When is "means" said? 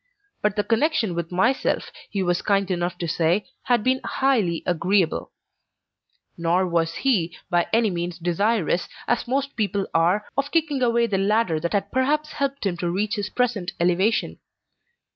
7.91-8.17